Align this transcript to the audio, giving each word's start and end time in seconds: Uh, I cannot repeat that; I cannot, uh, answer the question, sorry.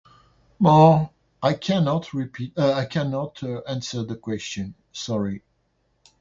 Uh, 0.65 1.05
I 1.43 1.53
cannot 1.53 2.11
repeat 2.11 2.55
that; 2.55 2.73
I 2.73 2.85
cannot, 2.85 3.43
uh, 3.43 3.61
answer 3.67 4.01
the 4.01 4.15
question, 4.15 4.73
sorry. 4.91 5.43